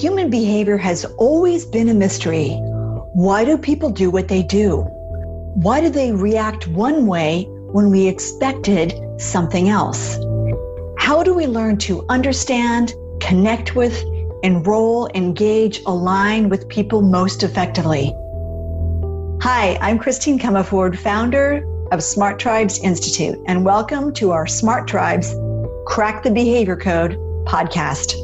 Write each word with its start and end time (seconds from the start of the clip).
Human 0.00 0.28
behavior 0.28 0.76
has 0.76 1.04
always 1.18 1.64
been 1.64 1.88
a 1.88 1.94
mystery. 1.94 2.56
Why 3.12 3.44
do 3.44 3.56
people 3.56 3.90
do 3.90 4.10
what 4.10 4.26
they 4.26 4.42
do? 4.42 4.80
Why 5.54 5.80
do 5.80 5.88
they 5.88 6.10
react 6.10 6.66
one 6.66 7.06
way 7.06 7.44
when 7.70 7.90
we 7.90 8.08
expected 8.08 8.92
something 9.20 9.68
else? 9.68 10.18
How 10.98 11.22
do 11.22 11.32
we 11.32 11.46
learn 11.46 11.76
to 11.78 12.04
understand, 12.08 12.92
connect 13.20 13.76
with, 13.76 14.02
enroll, 14.42 15.08
engage, 15.14 15.80
align 15.86 16.48
with 16.48 16.68
people 16.68 17.00
most 17.00 17.44
effectively? 17.44 18.06
Hi, 19.42 19.78
I'm 19.80 20.00
Christine 20.00 20.40
Comaford, 20.40 20.98
founder 20.98 21.64
of 21.92 22.02
Smart 22.02 22.40
Tribes 22.40 22.80
Institute, 22.80 23.38
and 23.46 23.64
welcome 23.64 24.12
to 24.14 24.32
our 24.32 24.48
Smart 24.48 24.88
Tribes 24.88 25.36
Crack 25.86 26.24
the 26.24 26.32
Behavior 26.32 26.76
Code 26.76 27.12
podcast. 27.44 28.23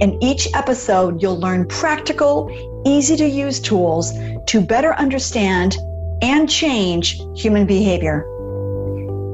In 0.00 0.22
each 0.22 0.48
episode, 0.54 1.20
you'll 1.20 1.38
learn 1.38 1.66
practical, 1.66 2.50
easy 2.86 3.16
to 3.16 3.26
use 3.26 3.60
tools 3.60 4.14
to 4.46 4.60
better 4.62 4.94
understand 4.94 5.76
and 6.22 6.48
change 6.48 7.20
human 7.36 7.66
behavior. 7.66 8.24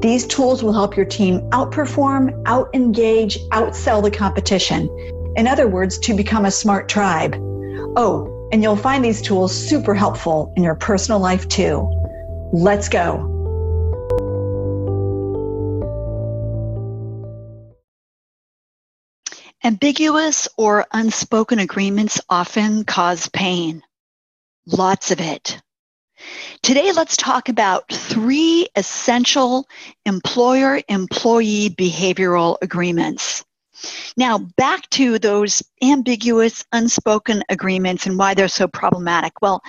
These 0.01 0.27
tools 0.27 0.63
will 0.63 0.73
help 0.73 0.97
your 0.97 1.05
team 1.05 1.39
outperform, 1.51 2.43
out 2.45 2.69
engage, 2.73 3.39
outsell 3.49 4.03
the 4.03 4.11
competition. 4.11 4.89
In 5.37 5.47
other 5.47 5.69
words, 5.69 5.97
to 5.99 6.13
become 6.13 6.45
a 6.45 6.51
smart 6.51 6.89
tribe. 6.89 7.35
Oh, 7.95 8.49
and 8.51 8.61
you'll 8.61 8.75
find 8.75 9.05
these 9.05 9.21
tools 9.21 9.53
super 9.53 9.95
helpful 9.95 10.51
in 10.57 10.63
your 10.63 10.75
personal 10.75 11.19
life 11.19 11.47
too. 11.47 11.89
Let's 12.51 12.89
go. 12.89 13.36
Ambiguous 19.67 20.47
or 20.55 20.87
unspoken 20.93 21.59
agreements 21.59 22.21
often 22.29 22.85
cause 22.85 23.27
pain. 23.27 23.83
Lots 24.65 25.11
of 25.11 25.19
it. 25.19 25.61
Today, 26.61 26.93
let's 26.93 27.17
talk 27.17 27.49
about 27.49 27.91
three 27.91 28.69
essential 28.77 29.67
employer 30.05 30.79
employee 30.87 31.69
behavioral 31.69 32.57
agreements. 32.61 33.43
Now, 34.15 34.39
back 34.57 34.89
to 34.91 35.19
those 35.19 35.61
ambiguous, 35.83 36.65
unspoken 36.71 37.43
agreements 37.49 38.05
and 38.05 38.17
why 38.17 38.33
they're 38.33 38.47
so 38.47 38.67
problematic. 38.67 39.41
Well, 39.41 39.61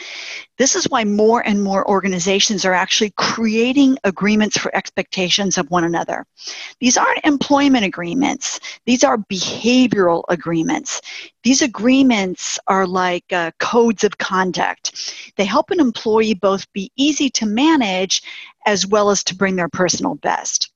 this 0.57 0.75
is 0.75 0.89
why 0.89 1.05
more 1.05 1.47
and 1.47 1.63
more 1.63 1.89
organizations 1.89 2.65
are 2.65 2.73
actually 2.73 3.13
creating 3.17 3.99
agreements 4.05 4.59
for 4.59 4.75
expectations 4.75 5.59
of 5.59 5.71
one 5.71 5.85
another. 5.85 6.25
These 6.81 6.97
aren't 6.97 7.25
employment 7.25 7.85
agreements, 7.85 8.61
these 8.87 9.05
are 9.05 9.19
behavioral 9.19 10.25
agreements. 10.29 11.01
These 11.45 11.63
agreements 11.63 12.59
are 12.67 12.87
like 12.87 13.33
uh, 13.33 13.53
codes 13.59 14.05
of 14.05 14.19
conduct. 14.19 15.33
They 15.37 15.45
help 15.45 15.71
an 15.71 15.81
employee 15.81 16.35
both 16.35 16.71
be 16.73 16.91
easy 16.97 17.31
to 17.31 17.47
manage 17.47 18.23
as 18.67 18.87
well 18.87 19.11
as 19.11 19.23
to 19.25 19.35
bring 19.35 19.57
their 19.57 19.69
personal 19.69 20.17
best 20.17 20.71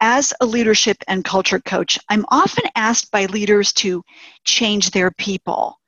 as 0.00 0.32
a 0.40 0.46
leadership 0.46 0.96
and 1.08 1.24
culture 1.24 1.60
coach, 1.60 1.98
I'm 2.08 2.24
often 2.28 2.64
asked 2.74 3.10
by 3.10 3.26
leaders 3.26 3.72
to 3.74 4.02
change 4.44 4.90
their 4.90 5.10
people. 5.10 5.78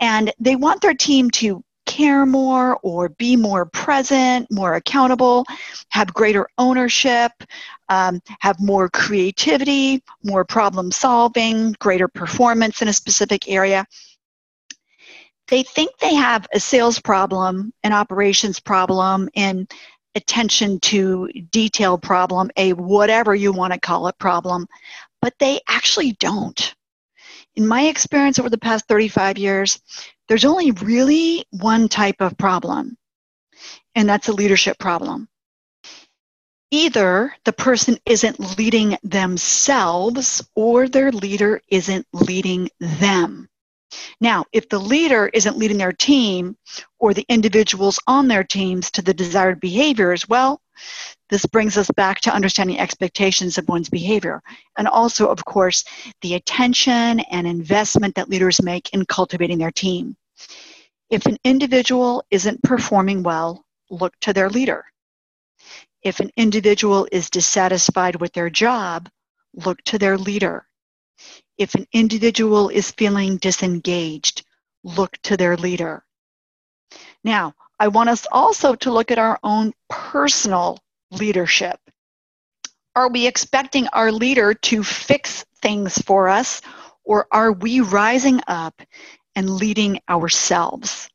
And 0.00 0.32
they 0.38 0.56
want 0.56 0.80
their 0.80 0.94
team 0.94 1.30
to 1.32 1.62
care 1.86 2.26
more 2.26 2.78
or 2.82 3.08
be 3.10 3.36
more 3.36 3.64
present, 3.66 4.50
more 4.50 4.74
accountable, 4.74 5.44
have 5.90 6.12
greater 6.12 6.48
ownership, 6.58 7.32
um, 7.88 8.20
have 8.40 8.60
more 8.60 8.88
creativity, 8.88 10.02
more 10.24 10.44
problem 10.44 10.90
solving, 10.90 11.74
greater 11.78 12.08
performance 12.08 12.82
in 12.82 12.88
a 12.88 12.92
specific 12.92 13.48
area. 13.48 13.86
They 15.48 15.62
think 15.62 15.96
they 15.98 16.14
have 16.14 16.46
a 16.52 16.58
sales 16.58 16.98
problem, 16.98 17.72
an 17.84 17.92
operations 17.92 18.58
problem, 18.58 19.28
and 19.36 19.70
attention 20.16 20.80
to 20.80 21.28
detail 21.52 21.98
problem, 21.98 22.50
a 22.56 22.72
whatever 22.72 23.34
you 23.34 23.52
want 23.52 23.72
to 23.72 23.78
call 23.78 24.08
it 24.08 24.18
problem, 24.18 24.66
but 25.20 25.34
they 25.38 25.60
actually 25.68 26.12
don't. 26.12 26.74
In 27.54 27.66
my 27.66 27.82
experience 27.82 28.38
over 28.38 28.50
the 28.50 28.58
past 28.58 28.86
35 28.88 29.38
years, 29.38 29.80
there's 30.28 30.44
only 30.44 30.72
really 30.72 31.44
one 31.50 31.88
type 31.88 32.20
of 32.20 32.36
problem, 32.36 32.96
and 33.94 34.08
that's 34.08 34.28
a 34.28 34.32
leadership 34.32 34.78
problem. 34.78 35.28
Either 36.70 37.34
the 37.44 37.52
person 37.52 37.96
isn't 38.04 38.58
leading 38.58 38.98
themselves 39.04 40.46
or 40.56 40.88
their 40.88 41.12
leader 41.12 41.60
isn't 41.68 42.06
leading 42.12 42.68
them. 42.80 43.48
Now, 44.20 44.44
if 44.52 44.68
the 44.68 44.78
leader 44.78 45.28
isn't 45.32 45.58
leading 45.58 45.78
their 45.78 45.92
team 45.92 46.56
or 46.98 47.14
the 47.14 47.26
individuals 47.28 47.98
on 48.06 48.28
their 48.28 48.44
teams 48.44 48.90
to 48.92 49.02
the 49.02 49.14
desired 49.14 49.60
behaviors, 49.60 50.28
well, 50.28 50.60
this 51.30 51.46
brings 51.46 51.76
us 51.76 51.90
back 51.96 52.20
to 52.20 52.34
understanding 52.34 52.78
expectations 52.78 53.58
of 53.58 53.68
one's 53.68 53.88
behavior. 53.88 54.42
And 54.78 54.86
also, 54.86 55.28
of 55.28 55.44
course, 55.44 55.84
the 56.22 56.34
attention 56.34 57.20
and 57.20 57.46
investment 57.46 58.14
that 58.14 58.28
leaders 58.28 58.62
make 58.62 58.90
in 58.92 59.06
cultivating 59.06 59.58
their 59.58 59.72
team. 59.72 60.16
If 61.10 61.26
an 61.26 61.38
individual 61.44 62.24
isn't 62.30 62.62
performing 62.62 63.22
well, 63.22 63.64
look 63.90 64.18
to 64.20 64.32
their 64.32 64.50
leader. 64.50 64.84
If 66.02 66.20
an 66.20 66.30
individual 66.36 67.08
is 67.10 67.30
dissatisfied 67.30 68.16
with 68.16 68.32
their 68.32 68.50
job, 68.50 69.08
look 69.54 69.82
to 69.84 69.98
their 69.98 70.18
leader. 70.18 70.66
If 71.58 71.74
an 71.74 71.86
individual 71.92 72.68
is 72.68 72.90
feeling 72.90 73.38
disengaged, 73.38 74.44
look 74.84 75.16
to 75.22 75.36
their 75.36 75.56
leader. 75.56 76.04
Now, 77.24 77.54
I 77.78 77.88
want 77.88 78.08
us 78.08 78.26
also 78.30 78.74
to 78.76 78.92
look 78.92 79.10
at 79.10 79.18
our 79.18 79.38
own 79.42 79.72
personal 79.88 80.78
leadership. 81.10 81.78
Are 82.94 83.08
we 83.08 83.26
expecting 83.26 83.88
our 83.88 84.10
leader 84.10 84.54
to 84.54 84.82
fix 84.82 85.44
things 85.60 85.98
for 85.98 86.28
us, 86.28 86.62
or 87.04 87.26
are 87.30 87.52
we 87.52 87.80
rising 87.80 88.40
up 88.46 88.80
and 89.34 89.50
leading 89.50 90.00
ourselves? 90.08 91.10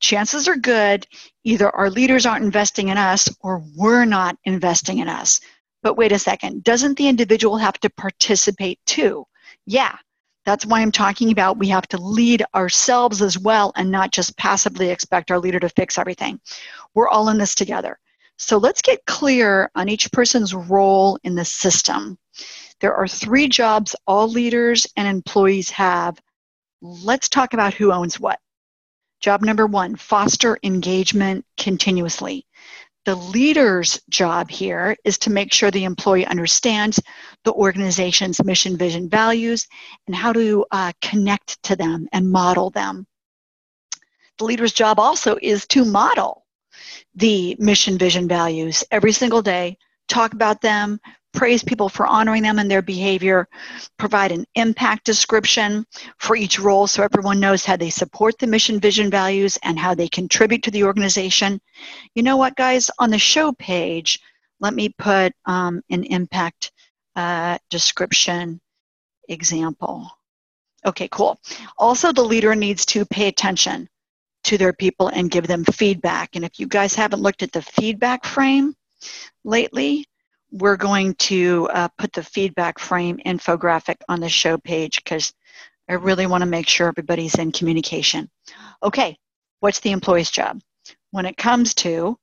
Chances 0.00 0.48
are 0.48 0.56
good 0.56 1.06
either 1.44 1.74
our 1.74 1.90
leaders 1.90 2.26
aren't 2.26 2.44
investing 2.44 2.88
in 2.88 2.98
us 2.98 3.28
or 3.40 3.64
we're 3.76 4.04
not 4.04 4.36
investing 4.44 4.98
in 4.98 5.08
us. 5.08 5.40
But 5.86 5.96
wait 5.96 6.10
a 6.10 6.18
second, 6.18 6.64
doesn't 6.64 6.98
the 6.98 7.06
individual 7.06 7.58
have 7.58 7.78
to 7.78 7.90
participate 7.90 8.80
too? 8.86 9.24
Yeah, 9.66 9.96
that's 10.44 10.66
why 10.66 10.80
I'm 10.80 10.90
talking 10.90 11.30
about 11.30 11.58
we 11.58 11.68
have 11.68 11.86
to 11.86 11.96
lead 11.96 12.42
ourselves 12.56 13.22
as 13.22 13.38
well 13.38 13.72
and 13.76 13.88
not 13.88 14.10
just 14.10 14.36
passively 14.36 14.90
expect 14.90 15.30
our 15.30 15.38
leader 15.38 15.60
to 15.60 15.68
fix 15.68 15.96
everything. 15.96 16.40
We're 16.94 17.06
all 17.08 17.28
in 17.28 17.38
this 17.38 17.54
together. 17.54 18.00
So 18.36 18.58
let's 18.58 18.82
get 18.82 19.06
clear 19.06 19.70
on 19.76 19.88
each 19.88 20.10
person's 20.10 20.54
role 20.54 21.20
in 21.22 21.36
the 21.36 21.44
system. 21.44 22.18
There 22.80 22.96
are 22.96 23.06
three 23.06 23.46
jobs 23.46 23.94
all 24.08 24.28
leaders 24.28 24.88
and 24.96 25.06
employees 25.06 25.70
have. 25.70 26.20
Let's 26.82 27.28
talk 27.28 27.54
about 27.54 27.74
who 27.74 27.92
owns 27.92 28.18
what. 28.18 28.40
Job 29.20 29.42
number 29.42 29.66
one 29.68 29.94
foster 29.94 30.58
engagement 30.64 31.46
continuously. 31.56 32.44
The 33.06 33.14
leader's 33.14 34.00
job 34.08 34.50
here 34.50 34.96
is 35.04 35.16
to 35.18 35.30
make 35.30 35.52
sure 35.52 35.70
the 35.70 35.84
employee 35.84 36.26
understands 36.26 37.00
the 37.44 37.52
organization's 37.52 38.42
mission, 38.42 38.76
vision, 38.76 39.08
values, 39.08 39.68
and 40.08 40.16
how 40.16 40.32
to 40.32 40.66
uh, 40.72 40.92
connect 41.00 41.62
to 41.62 41.76
them 41.76 42.08
and 42.12 42.32
model 42.32 42.70
them. 42.70 43.06
The 44.38 44.44
leader's 44.44 44.72
job 44.72 44.98
also 44.98 45.38
is 45.40 45.68
to 45.68 45.84
model 45.84 46.44
the 47.14 47.56
mission, 47.60 47.96
vision, 47.96 48.26
values 48.26 48.82
every 48.90 49.12
single 49.12 49.40
day, 49.40 49.78
talk 50.08 50.32
about 50.32 50.60
them, 50.60 50.98
praise 51.36 51.62
people 51.62 51.88
for 51.88 52.06
honoring 52.06 52.42
them 52.42 52.58
and 52.58 52.68
their 52.68 52.82
behavior, 52.82 53.46
provide 53.98 54.32
an 54.32 54.44
impact 54.54 55.04
description 55.04 55.86
for 56.18 56.34
each 56.34 56.58
role 56.58 56.86
so 56.86 57.02
everyone 57.02 57.38
knows 57.38 57.64
how 57.64 57.76
they 57.76 57.90
support 57.90 58.36
the 58.38 58.46
mission, 58.46 58.80
vision, 58.80 59.10
values, 59.10 59.56
and 59.62 59.78
how 59.78 59.94
they 59.94 60.08
contribute 60.08 60.62
to 60.64 60.70
the 60.70 60.82
organization. 60.82 61.60
You 62.14 62.22
know 62.24 62.38
what, 62.38 62.56
guys? 62.56 62.90
On 62.98 63.10
the 63.10 63.18
show 63.18 63.52
page, 63.52 64.18
let 64.60 64.74
me 64.74 64.88
put 64.88 65.32
um, 65.44 65.82
an 65.90 66.04
impact 66.04 66.72
uh, 67.14 67.58
description 67.70 68.60
example. 69.28 70.10
Okay, 70.86 71.08
cool. 71.10 71.38
Also, 71.76 72.12
the 72.12 72.24
leader 72.24 72.54
needs 72.54 72.86
to 72.86 73.04
pay 73.04 73.28
attention 73.28 73.88
to 74.44 74.56
their 74.56 74.72
people 74.72 75.08
and 75.08 75.30
give 75.30 75.46
them 75.46 75.64
feedback. 75.64 76.36
And 76.36 76.44
if 76.44 76.58
you 76.58 76.66
guys 76.66 76.94
haven't 76.94 77.20
looked 77.20 77.42
at 77.42 77.52
the 77.52 77.62
feedback 77.62 78.24
frame 78.24 78.74
lately, 79.44 80.06
we're 80.58 80.76
going 80.76 81.14
to 81.14 81.68
uh, 81.72 81.88
put 81.98 82.12
the 82.12 82.22
feedback 82.22 82.78
frame 82.78 83.18
infographic 83.26 83.96
on 84.08 84.20
the 84.20 84.28
show 84.28 84.56
page 84.58 85.02
because 85.02 85.32
I 85.88 85.94
really 85.94 86.26
want 86.26 86.42
to 86.42 86.50
make 86.50 86.68
sure 86.68 86.88
everybody's 86.88 87.36
in 87.36 87.52
communication. 87.52 88.28
Okay, 88.82 89.16
what's 89.60 89.80
the 89.80 89.92
employee's 89.92 90.30
job? 90.30 90.60
When 91.10 91.26
it 91.26 91.36
comes 91.36 91.74
to 91.74 92.16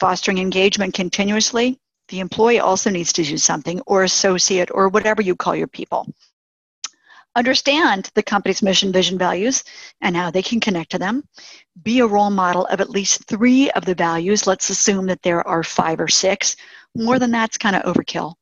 fostering 0.00 0.38
engagement 0.38 0.94
continuously, 0.94 1.78
the 2.08 2.20
employee 2.20 2.60
also 2.60 2.90
needs 2.90 3.12
to 3.14 3.24
do 3.24 3.36
something, 3.36 3.80
or 3.86 4.04
associate, 4.04 4.70
or 4.72 4.88
whatever 4.88 5.22
you 5.22 5.34
call 5.34 5.56
your 5.56 5.66
people. 5.66 6.06
understand 7.36 8.10
the 8.14 8.22
company's 8.22 8.62
mission, 8.62 8.90
vision, 8.90 9.18
values, 9.18 9.62
and 10.00 10.16
how 10.16 10.30
they 10.30 10.42
can 10.42 10.58
connect 10.58 10.90
to 10.90 10.98
them. 10.98 11.22
Be 11.82 12.00
a 12.00 12.06
role 12.06 12.30
model 12.30 12.66
of 12.66 12.80
at 12.80 12.90
least 12.90 13.24
three 13.26 13.70
of 13.72 13.84
the 13.84 13.94
values. 13.94 14.46
Let's 14.46 14.70
assume 14.70 15.06
that 15.06 15.22
there 15.22 15.46
are 15.46 15.62
five 15.62 16.00
or 16.00 16.08
six. 16.08 16.56
More 16.96 17.18
than 17.18 17.30
that's 17.30 17.58
kind 17.58 17.76
of 17.76 17.82
overkill. 17.82 18.34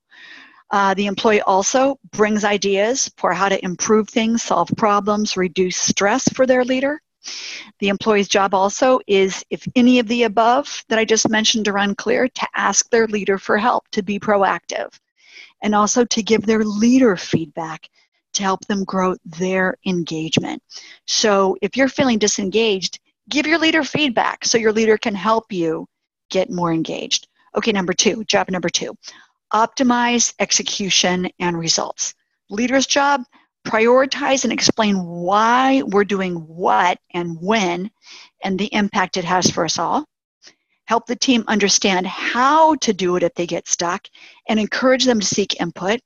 Uh, 0.71 0.95
the 0.95 1.07
employee 1.07 1.43
also 1.43 1.99
brings 2.13 2.45
ideas 2.45 3.11
for 3.17 3.33
how 3.33 3.49
to 3.49 3.63
improve 3.65 4.09
things, 4.09 4.43
solve 4.43 4.71
problems, 4.77 5.37
reduce 5.37 5.77
stress 5.77 6.29
for 6.31 6.47
their 6.47 6.65
leader. 6.65 7.01
The 7.81 7.89
employee's 7.89 8.29
job 8.29 8.55
also 8.55 9.01
is, 9.07 9.45
if 9.51 9.67
any 9.77 9.99
of 9.99 10.09
the 10.09 10.25
above 10.25 10.85
that 10.89 10.99
I 10.99 11.05
just 11.05 11.29
mentioned 11.29 11.69
are 11.69 11.79
unclear, 11.79 12.29
to 12.29 12.49
ask 12.55 12.89
their 12.91 13.07
leader 13.07 13.39
for 13.39 13.57
help, 13.57 13.89
to 13.93 14.03
be 14.03 14.19
proactive, 14.19 14.89
and 15.63 15.75
also 15.75 16.05
to 16.05 16.23
give 16.23 16.43
their 16.43 16.65
leader 16.65 17.17
feedback 17.17 17.89
to 18.35 18.43
help 18.43 18.65
them 18.67 18.85
grow 18.85 19.17
their 19.25 19.77
engagement. 19.87 20.63
So 21.07 21.57
if 21.63 21.77
you're 21.77 21.89
feeling 21.89 22.19
disengaged, 22.19 22.99
give 23.29 23.47
your 23.47 23.59
leader 23.59 23.85
feedback 23.85 24.45
so 24.45 24.59
your 24.59 24.73
leader 24.73 24.99
can 24.99 25.15
help 25.15 25.53
you 25.53 25.87
get 26.31 26.51
more 26.51 26.73
engaged. 26.73 27.29
Okay, 27.57 27.73
number 27.73 27.93
two, 27.93 28.25
job 28.25 28.51
number 28.51 28.69
two 28.69 28.97
optimize 29.53 30.35
execution 30.41 31.29
and 31.39 31.57
results. 31.57 32.15
Leader's 32.51 32.87
job 32.87 33.23
prioritize 33.65 34.43
and 34.43 34.53
explain 34.53 34.97
why 35.05 35.83
we're 35.83 36.05
doing 36.05 36.35
what 36.35 36.99
and 37.13 37.37
when 37.41 37.89
and 38.43 38.59
the 38.59 38.73
impact 38.75 39.17
it 39.17 39.25
has 39.25 39.49
for 39.51 39.65
us 39.65 39.79
all. 39.79 40.05
Help 40.87 41.07
the 41.07 41.17
team 41.17 41.45
understand 41.47 42.07
how 42.07 42.75
to 42.77 42.93
do 42.93 43.17
it 43.17 43.23
if 43.23 43.33
they 43.35 43.47
get 43.47 43.69
stuck 43.69 44.07
and 44.49 44.59
encourage 44.59 45.05
them 45.05 45.21
to 45.21 45.27
seek 45.27 45.61
input 45.61 46.01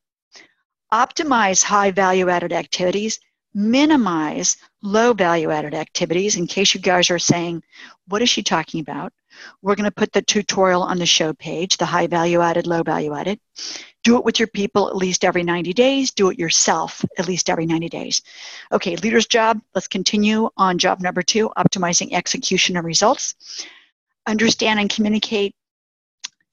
optimize 0.92 1.62
high 1.62 1.90
value 1.90 2.28
added 2.28 2.52
activities, 2.52 3.20
minimize 3.54 4.56
low 4.82 5.12
value 5.12 5.50
added 5.50 5.74
activities. 5.74 6.36
In 6.36 6.46
case 6.46 6.74
you 6.74 6.80
guys 6.80 7.10
are 7.10 7.18
saying, 7.18 7.62
what 8.06 8.22
is 8.22 8.28
she 8.28 8.42
talking 8.42 8.80
about? 8.80 9.12
We're 9.62 9.74
going 9.74 9.84
to 9.84 9.94
put 9.94 10.12
the 10.12 10.22
tutorial 10.22 10.82
on 10.82 10.98
the 10.98 11.06
show 11.06 11.32
page, 11.32 11.76
the 11.76 11.86
high 11.86 12.06
value 12.06 12.40
added, 12.40 12.66
low 12.66 12.82
value 12.82 13.14
added. 13.14 13.40
Do 14.04 14.16
it 14.16 14.24
with 14.24 14.38
your 14.38 14.48
people 14.48 14.88
at 14.88 14.96
least 14.96 15.24
every 15.24 15.42
90 15.42 15.72
days. 15.72 16.12
Do 16.12 16.30
it 16.30 16.38
yourself 16.38 17.04
at 17.18 17.26
least 17.26 17.50
every 17.50 17.66
90 17.66 17.88
days. 17.88 18.22
Okay, 18.72 18.96
leader's 18.96 19.26
job. 19.26 19.60
Let's 19.74 19.88
continue 19.88 20.48
on 20.56 20.78
job 20.78 21.00
number 21.00 21.22
two 21.22 21.50
optimizing 21.56 22.12
execution 22.12 22.76
and 22.76 22.86
results. 22.86 23.34
Understand 24.26 24.80
and 24.80 24.90
communicate 24.90 25.54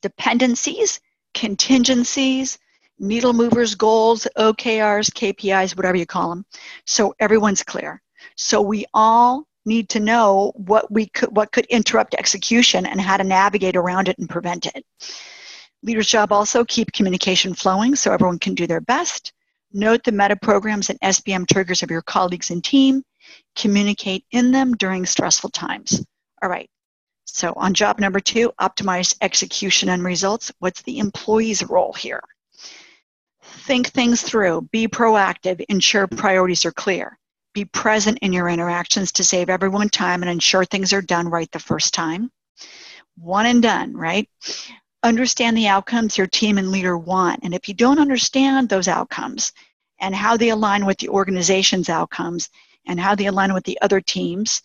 dependencies, 0.02 1.00
contingencies, 1.34 2.58
needle 3.00 3.34
movers, 3.34 3.76
goals, 3.76 4.28
OKRs, 4.38 5.12
KPIs, 5.12 5.76
whatever 5.76 5.98
you 5.98 6.06
call 6.06 6.30
them. 6.30 6.46
So 6.86 7.14
everyone's 7.20 7.64
clear. 7.64 8.02
So 8.36 8.62
we 8.62 8.86
all 8.94 9.46
need 9.65 9.89
to 9.89 10.00
know 10.00 10.51
what 10.56 10.91
we 10.91 11.07
could 11.07 11.35
what 11.35 11.51
could 11.51 11.65
interrupt 11.65 12.15
execution 12.15 12.85
and 12.85 13.00
how 13.01 13.17
to 13.17 13.23
navigate 13.23 13.75
around 13.75 14.07
it 14.07 14.17
and 14.17 14.29
prevent 14.29 14.65
it. 14.65 14.85
Leader's 15.83 16.07
job 16.07 16.31
also 16.31 16.65
keep 16.65 16.91
communication 16.91 17.53
flowing 17.53 17.95
so 17.95 18.12
everyone 18.12 18.39
can 18.39 18.56
do 18.56 18.67
their 18.67 18.81
best. 18.81 19.33
Note 19.71 20.03
the 20.03 20.12
meta 20.12 20.35
programs 20.35 20.89
and 20.89 21.00
SBM 21.01 21.47
triggers 21.47 21.83
of 21.83 21.91
your 21.91 22.01
colleagues 22.01 22.50
and 22.50 22.63
team. 22.63 23.03
Communicate 23.56 24.25
in 24.31 24.51
them 24.51 24.73
during 24.75 25.06
stressful 25.06 25.50
times. 25.50 26.03
All 26.41 26.50
right. 26.50 26.69
So 27.25 27.53
on 27.56 27.73
job 27.73 28.00
number 28.00 28.19
two, 28.19 28.51
optimize 28.59 29.15
execution 29.21 29.89
and 29.89 30.03
results. 30.03 30.51
What's 30.59 30.81
the 30.83 31.00
employee's 31.00 31.63
role 31.63 31.94
here? 31.94 32.21
think 33.65 33.88
things 33.88 34.21
through, 34.21 34.62
be 34.71 34.88
proactive, 34.88 35.63
ensure 35.69 36.07
priorities 36.07 36.65
are 36.65 36.71
clear. 36.71 37.17
Be 37.56 37.63
present 37.63 38.19
in 38.22 38.34
your 38.34 38.50
interactions 38.50 39.13
to 39.13 39.24
save 39.24 39.50
everyone 39.50 39.88
time 39.88 40.22
and 40.22 40.30
ensure 40.30 40.66
things 40.66 40.92
are 40.92 41.02
done 41.02 41.30
right 41.30 41.50
the 41.54 41.60
first 41.60 41.94
time. 41.94 42.30
One 43.18 43.46
and 43.46 43.63
done, 43.63 43.96
right? 43.96 44.30
Understand 45.04 45.56
the 45.56 45.69
outcomes 45.69 46.18
your 46.18 46.28
team 46.28 46.57
and 46.57 46.69
leader 46.69 46.98
want. 46.98 47.40
And 47.44 47.54
if 47.56 47.69
you 47.69 47.74
don't 47.74 47.98
understand 47.98 48.68
those 48.68 48.90
outcomes 48.90 49.54
and 50.02 50.13
how 50.13 50.36
they 50.36 50.50
align 50.50 50.86
with 50.86 50.98
the 50.98 51.07
organization's 51.07 51.88
outcomes 51.88 52.50
and 52.88 53.00
how 53.00 53.16
they 53.16 53.28
align 53.28 53.54
with 53.54 53.63
the 53.63 53.80
other 53.81 54.01
teams, 54.01 54.62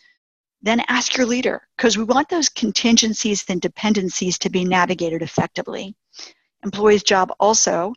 then 0.60 0.82
ask 0.88 1.16
your 1.16 1.26
leader 1.26 1.68
because 1.76 1.96
we 1.96 2.02
want 2.02 2.28
those 2.28 2.48
contingencies 2.48 3.44
and 3.48 3.60
dependencies 3.60 4.36
to 4.40 4.50
be 4.50 4.64
navigated 4.64 5.22
effectively. 5.22 5.94
Employee's 6.64 7.04
job 7.04 7.32
also 7.38 7.94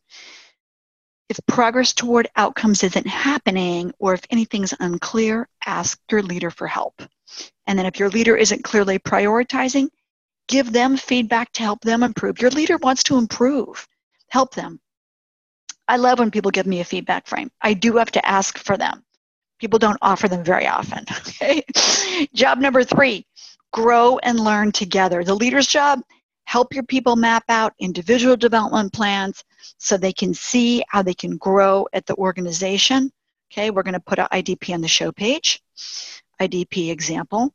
if 1.33 1.45
progress 1.47 1.93
toward 1.93 2.27
outcomes 2.35 2.83
isn't 2.83 3.07
happening 3.07 3.91
or 3.97 4.13
if 4.13 4.21
anything's 4.29 4.73
unclear, 4.79 5.47
ask 5.65 5.99
your 6.11 6.21
leader 6.21 6.51
for 6.51 6.67
help. 6.67 7.01
And 7.65 7.79
then 7.79 7.87
if 7.87 7.97
your 7.97 8.09
leader 8.09 8.35
isn't 8.35 8.63
clearly 8.63 8.99
prioritizing, 8.99 9.89
give 10.47 10.71
them 10.71 10.95
feedback 10.95 11.51
to 11.53 11.63
help 11.63 11.81
them 11.81 12.03
improve. 12.03 12.39
Your 12.39 12.51
leader 12.51 12.77
wants 12.77 13.01
to 13.05 13.17
improve. 13.17 13.87
Help 14.29 14.53
them. 14.53 14.79
I 15.87 15.97
love 15.97 16.19
when 16.19 16.29
people 16.29 16.51
give 16.51 16.67
me 16.67 16.81
a 16.81 16.85
feedback 16.85 17.25
frame. 17.25 17.49
I 17.61 17.73
do 17.73 17.97
have 17.97 18.11
to 18.11 18.23
ask 18.25 18.59
for 18.59 18.77
them. 18.77 19.03
People 19.59 19.79
don't 19.79 19.97
offer 20.03 20.27
them 20.27 20.43
very 20.43 20.67
often. 20.67 21.03
Okay. 21.41 21.63
job 22.33 22.59
number 22.59 22.83
three 22.83 23.25
grow 23.71 24.19
and 24.19 24.39
learn 24.39 24.71
together. 24.71 25.23
The 25.23 25.33
leader's 25.33 25.65
job 25.65 25.99
help 26.45 26.73
your 26.73 26.83
people 26.83 27.15
map 27.15 27.43
out 27.49 27.73
individual 27.79 28.35
development 28.35 28.93
plans 28.93 29.43
so 29.77 29.97
they 29.97 30.13
can 30.13 30.33
see 30.33 30.83
how 30.89 31.01
they 31.01 31.13
can 31.13 31.37
grow 31.37 31.87
at 31.93 32.05
the 32.05 32.15
organization. 32.15 33.11
Okay, 33.51 33.69
we're 33.69 33.83
going 33.83 33.93
to 33.93 33.99
put 33.99 34.19
an 34.19 34.27
IDP 34.31 34.73
on 34.73 34.81
the 34.81 34.87
show 34.87 35.11
page. 35.11 35.61
IDP 36.41 36.89
example. 36.89 37.53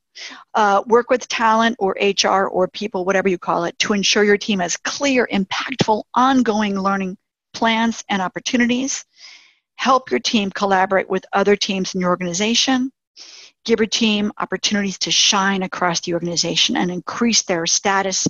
Uh, 0.55 0.82
work 0.87 1.11
with 1.11 1.29
talent 1.29 1.76
or 1.79 1.96
HR 2.00 2.46
or 2.46 2.69
people, 2.69 3.05
whatever 3.05 3.29
you 3.29 3.38
call 3.38 3.64
it, 3.64 3.79
to 3.79 3.93
ensure 3.93 4.25
your 4.25 4.38
team 4.38 4.61
has 4.61 4.76
clear, 4.76 5.29
impactful, 5.32 6.02
ongoing 6.14 6.79
learning 6.79 7.17
plans 7.52 8.05
and 8.08 8.23
opportunities. 8.23 9.05
Help 9.76 10.11
your 10.11 10.20
team 10.20 10.50
collaborate 10.50 11.08
with 11.08 11.25
other 11.32 11.56
teams 11.56 11.94
in 11.94 12.00
your 12.00 12.11
organization. 12.11 12.91
Give 13.64 13.81
your 13.81 13.87
team 13.87 14.32
opportunities 14.38 14.99
to 15.00 15.11
shine 15.11 15.62
across 15.62 16.00
the 16.00 16.14
organization 16.14 16.76
and 16.76 16.91
increase 16.91 17.43
their 17.43 17.67
status 17.67 18.26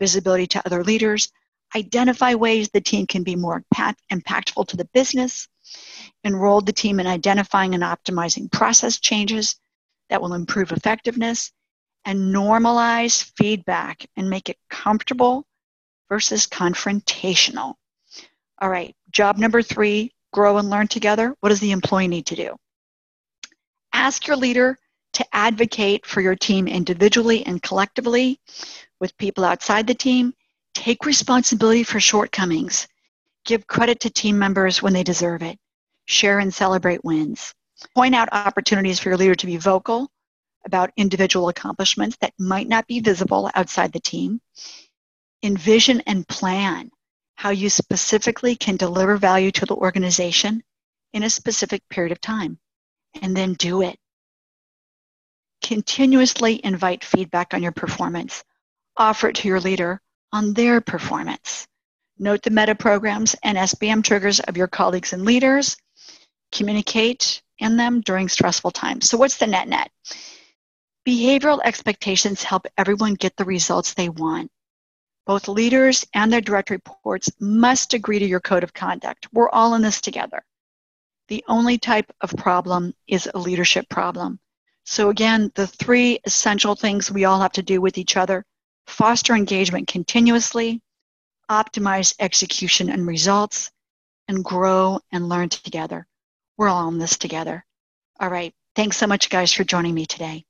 visibility 0.00 0.46
to 0.48 0.66
other 0.66 0.82
leaders, 0.84 1.30
identify 1.76 2.34
ways 2.34 2.68
the 2.68 2.80
team 2.80 3.06
can 3.06 3.22
be 3.22 3.36
more 3.36 3.64
impactful 3.74 4.68
to 4.68 4.76
the 4.76 4.88
business, 4.94 5.48
enroll 6.22 6.60
the 6.60 6.72
team 6.72 7.00
in 7.00 7.06
identifying 7.06 7.74
and 7.74 7.82
optimizing 7.82 8.50
process 8.50 9.00
changes 9.00 9.56
that 10.10 10.20
will 10.20 10.34
improve 10.34 10.72
effectiveness, 10.72 11.52
and 12.04 12.34
normalize 12.34 13.32
feedback 13.36 14.06
and 14.16 14.28
make 14.28 14.48
it 14.48 14.58
comfortable 14.68 15.46
versus 16.08 16.46
confrontational. 16.46 17.74
All 18.60 18.68
right, 18.68 18.94
job 19.10 19.38
number 19.38 19.62
three 19.62 20.12
grow 20.32 20.58
and 20.58 20.68
learn 20.68 20.88
together. 20.88 21.34
What 21.40 21.48
does 21.48 21.60
the 21.60 21.72
employee 21.72 22.08
need 22.08 22.26
to 22.26 22.36
do? 22.36 22.56
Ask 23.92 24.26
your 24.26 24.36
leader 24.36 24.78
to 25.14 25.26
advocate 25.32 26.06
for 26.06 26.20
your 26.20 26.36
team 26.36 26.68
individually 26.68 27.44
and 27.46 27.62
collectively 27.62 28.40
with 29.00 29.16
people 29.16 29.44
outside 29.44 29.86
the 29.86 29.94
team. 29.94 30.34
Take 30.74 31.06
responsibility 31.06 31.84
for 31.84 32.00
shortcomings. 32.00 32.88
Give 33.44 33.66
credit 33.66 34.00
to 34.00 34.10
team 34.10 34.38
members 34.38 34.82
when 34.82 34.92
they 34.92 35.02
deserve 35.02 35.42
it. 35.42 35.58
Share 36.06 36.38
and 36.38 36.52
celebrate 36.52 37.04
wins. 37.04 37.54
Point 37.94 38.14
out 38.14 38.28
opportunities 38.32 38.98
for 38.98 39.08
your 39.08 39.18
leader 39.18 39.34
to 39.34 39.46
be 39.46 39.56
vocal 39.56 40.10
about 40.66 40.92
individual 40.96 41.48
accomplishments 41.48 42.16
that 42.20 42.32
might 42.38 42.68
not 42.68 42.86
be 42.86 43.00
visible 43.00 43.50
outside 43.54 43.92
the 43.92 44.00
team. 44.00 44.40
Envision 45.42 46.00
and 46.06 46.26
plan 46.26 46.90
how 47.36 47.50
you 47.50 47.68
specifically 47.68 48.56
can 48.56 48.76
deliver 48.76 49.16
value 49.16 49.50
to 49.50 49.66
the 49.66 49.74
organization 49.74 50.62
in 51.12 51.22
a 51.22 51.30
specific 51.30 51.82
period 51.88 52.12
of 52.12 52.20
time. 52.20 52.58
And 53.20 53.36
then 53.36 53.54
do 53.54 53.82
it. 53.82 53.98
Continuously 55.64 56.60
invite 56.62 57.02
feedback 57.02 57.54
on 57.54 57.62
your 57.62 57.72
performance 57.72 58.44
offer 58.98 59.28
it 59.28 59.36
to 59.36 59.48
your 59.48 59.60
leader 59.60 59.98
on 60.30 60.52
their 60.52 60.82
performance. 60.82 61.66
Note 62.18 62.42
the 62.42 62.50
meta 62.50 62.74
programs 62.74 63.34
and 63.42 63.56
SBM 63.56 64.04
triggers 64.04 64.40
of 64.40 64.58
your 64.58 64.68
colleagues 64.68 65.14
and 65.14 65.24
leaders. 65.24 65.78
Communicate 66.52 67.42
in 67.60 67.78
them 67.78 68.02
during 68.02 68.28
stressful 68.28 68.72
times. 68.72 69.08
So, 69.08 69.16
what's 69.16 69.38
the 69.38 69.46
net 69.46 69.66
net? 69.66 69.90
Behavioral 71.08 71.62
expectations 71.64 72.42
help 72.42 72.66
everyone 72.76 73.14
get 73.14 73.34
the 73.38 73.46
results 73.46 73.94
they 73.94 74.10
want. 74.10 74.50
Both 75.24 75.48
leaders 75.48 76.04
and 76.12 76.30
their 76.30 76.42
direct 76.42 76.68
reports 76.68 77.30
must 77.40 77.94
agree 77.94 78.18
to 78.18 78.26
your 78.26 78.40
code 78.40 78.64
of 78.64 78.74
conduct. 78.74 79.28
We're 79.32 79.48
all 79.48 79.72
in 79.76 79.80
this 79.80 80.02
together. 80.02 80.44
The 81.28 81.42
only 81.48 81.78
type 81.78 82.12
of 82.20 82.36
problem 82.36 82.92
is 83.06 83.30
a 83.32 83.38
leadership 83.38 83.88
problem. 83.88 84.40
So, 84.84 85.08
again, 85.08 85.50
the 85.54 85.66
three 85.66 86.20
essential 86.24 86.74
things 86.74 87.10
we 87.10 87.24
all 87.24 87.40
have 87.40 87.52
to 87.52 87.62
do 87.62 87.80
with 87.80 87.98
each 87.98 88.16
other 88.16 88.44
foster 88.86 89.34
engagement 89.34 89.88
continuously, 89.88 90.80
optimize 91.50 92.14
execution 92.18 92.90
and 92.90 93.06
results, 93.06 93.70
and 94.28 94.44
grow 94.44 95.00
and 95.12 95.28
learn 95.28 95.48
together. 95.48 96.06
We're 96.56 96.68
all 96.68 96.88
in 96.88 96.98
this 96.98 97.16
together. 97.16 97.64
All 98.20 98.28
right. 98.28 98.54
Thanks 98.76 98.96
so 98.96 99.06
much, 99.06 99.30
guys, 99.30 99.52
for 99.52 99.64
joining 99.64 99.94
me 99.94 100.06
today. 100.06 100.44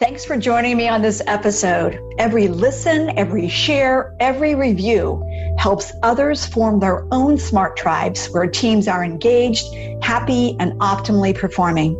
Thanks 0.00 0.24
for 0.24 0.36
joining 0.36 0.76
me 0.76 0.88
on 0.88 1.02
this 1.02 1.22
episode. 1.26 2.00
Every 2.18 2.48
listen, 2.48 3.16
every 3.16 3.48
share, 3.48 4.14
every 4.18 4.54
review 4.54 5.24
helps 5.56 5.92
others 6.02 6.44
form 6.44 6.80
their 6.80 7.06
own 7.12 7.38
smart 7.38 7.76
tribes 7.76 8.26
where 8.26 8.46
teams 8.48 8.88
are 8.88 9.04
engaged, 9.04 9.72
happy, 10.02 10.56
and 10.58 10.72
optimally 10.80 11.34
performing. 11.34 11.94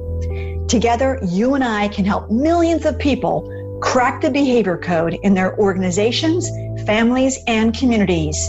Together, 0.68 1.18
you 1.23 1.54
and 1.54 1.62
I 1.62 1.88
can 1.88 2.04
help 2.04 2.30
millions 2.30 2.87
of 2.87 2.99
people 2.99 3.50
crack 3.83 4.23
the 4.23 4.30
behavior 4.30 4.78
code 4.78 5.18
in 5.23 5.35
their 5.35 5.59
organizations, 5.59 6.49
families, 6.87 7.38
and 7.47 7.76
communities. 7.76 8.49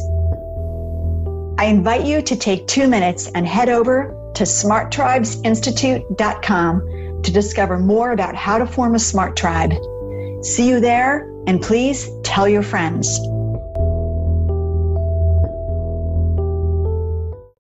I 1.57 1.65
invite 1.65 2.05
you 2.05 2.22
to 2.22 2.36
take 2.36 2.67
two 2.67 2.88
minutes 2.88 3.31
and 3.34 3.48
head 3.48 3.69
over 3.69 4.13
to 4.36 4.43
smarttribesinstitute.com 4.43 7.22
to 7.24 7.31
discover 7.31 7.79
more 7.79 8.12
about 8.12 8.36
how 8.36 8.57
to 8.57 8.65
form 8.65 8.95
a 8.95 9.00
smart 9.00 9.36
tribe. 9.36 9.74
See 10.41 10.69
you 10.69 10.79
there, 10.79 11.29
and 11.48 11.62
please 11.62 12.10
tell 12.24 12.48
your 12.48 12.63
friends. 12.63 13.19